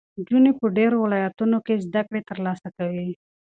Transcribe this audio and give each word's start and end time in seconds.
نجونې 0.17 0.51
په 0.59 0.65
ډېرو 0.77 0.97
ولایتونو 1.01 1.57
کې 1.65 1.83
زده 1.85 2.01
کړې 2.07 2.21
ترلاسه 2.29 2.67
کوي. 2.77 3.09